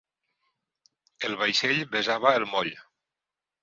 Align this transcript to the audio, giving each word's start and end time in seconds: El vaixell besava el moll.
El 1.29 1.37
vaixell 1.43 1.87
besava 1.95 2.35
el 2.43 2.51
moll. 2.57 2.77